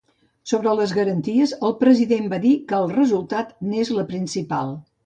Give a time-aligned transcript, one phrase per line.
[0.51, 4.79] Sobre les garanties, el president va dir que el resultat n’és la principal.